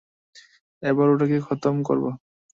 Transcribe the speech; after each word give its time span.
এবার 0.83 1.07
ওটাকে 1.09 1.37
খতম 1.47 1.75
করবো। 1.83 2.09